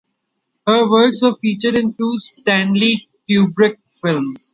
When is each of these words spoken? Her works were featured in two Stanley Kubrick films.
Her 0.65 0.89
works 0.89 1.21
were 1.21 1.35
featured 1.39 1.77
in 1.77 1.93
two 1.93 2.15
Stanley 2.17 3.07
Kubrick 3.29 3.77
films. 4.01 4.49